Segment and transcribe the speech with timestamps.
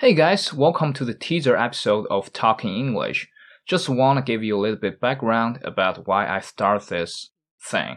[0.00, 3.28] Hey guys, welcome to the teaser episode of Talking English.
[3.66, 7.30] Just want to give you a little bit background about why I start this
[7.60, 7.96] thing.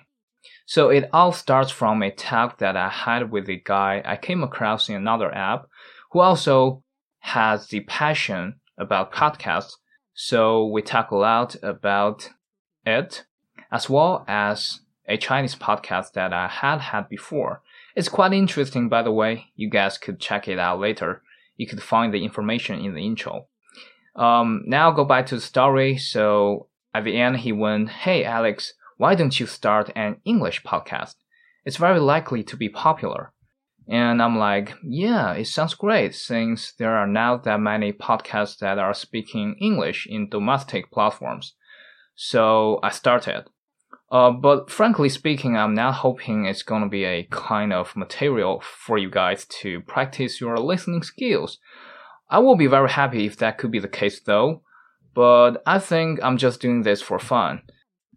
[0.66, 4.42] So it all starts from a talk that I had with a guy I came
[4.42, 5.68] across in another app
[6.12, 6.84] who also
[7.20, 9.74] has the passion about podcasts.
[10.16, 12.32] So we talk a lot about
[12.84, 13.26] it
[13.72, 17.62] as well as a Chinese podcast that I had had before.
[17.96, 19.52] It's quite interesting, by the way.
[19.56, 21.22] You guys could check it out later.
[21.62, 23.46] You could find the information in the intro.
[24.16, 25.96] Um, now go back to the story.
[25.96, 31.18] So at the end, he went, Hey, Alex, why don't you start an English podcast?
[31.64, 33.32] It's very likely to be popular.
[33.88, 38.80] And I'm like, yeah, it sounds great since there are now that many podcasts that
[38.80, 41.54] are speaking English in domestic platforms.
[42.16, 43.44] So I started.
[44.12, 48.62] Uh, but frankly speaking, I'm not hoping it's going to be a kind of material
[48.62, 51.60] for you guys to practice your listening skills.
[52.30, 54.64] I will be very happy if that could be the case though,
[55.14, 57.62] but I think I'm just doing this for fun.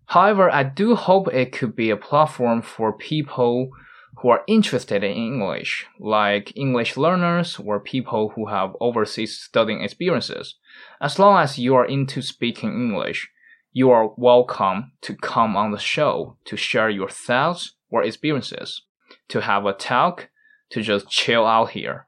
[0.07, 3.71] However, I do hope it could be a platform for people
[4.19, 10.57] who are interested in English, like English learners or people who have overseas studying experiences.
[11.01, 13.29] As long as you are into speaking English,
[13.77, 18.83] you are welcome to come on the show to share your thoughts or experiences,
[19.27, 20.29] to have a talk,
[20.71, 22.07] to just chill out here.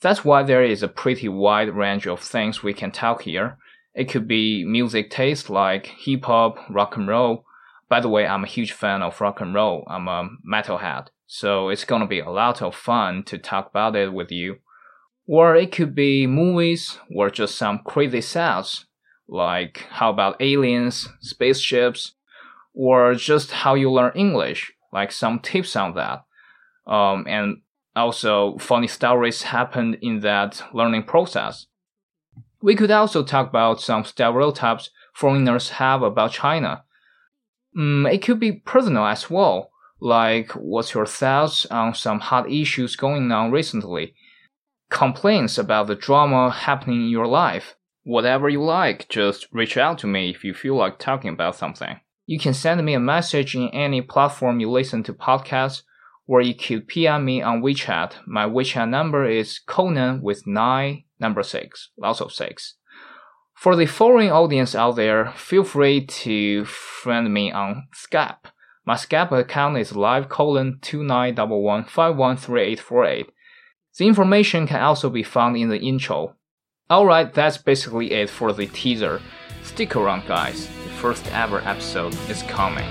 [0.00, 3.56] That's why there is a pretty wide range of things we can talk here.
[3.94, 7.44] It could be music taste like hip hop, rock and roll.
[7.88, 9.84] By the way, I'm a huge fan of rock and roll.
[9.86, 11.06] I'm a metalhead.
[11.28, 14.56] So it's gonna be a lot of fun to talk about it with you.
[15.28, 18.86] Or it could be movies or just some crazy stats
[19.28, 22.12] like how about aliens, spaceships,
[22.74, 26.24] or just how you learn English, like some tips on that.
[26.86, 27.62] Um, and
[27.96, 31.66] also, funny stories happened in that learning process.
[32.60, 36.84] We could also talk about some stereotypes foreigners have about China.
[37.76, 42.96] Mm, it could be personal as well, like what's your thoughts on some hot issues
[42.96, 44.14] going on recently,
[44.90, 50.06] complaints about the drama happening in your life, whatever you like, just reach out to
[50.06, 52.00] me if you feel like talking about something.
[52.24, 55.82] You can send me a message in any platform you listen to podcasts,
[56.26, 58.12] or you could PM me on WeChat.
[58.26, 62.76] My WeChat number is Conan with 9, number 6, lots of 6.
[63.54, 68.52] For the foreign audience out there, feel free to friend me on Skype.
[68.84, 73.26] My Skype account is live colon 2911513848.
[73.98, 76.36] The information can also be found in the intro.
[76.88, 79.20] Alright, that's basically it for the teaser.
[79.64, 80.68] Stick around, guys.
[80.68, 82.86] The first ever episode is coming.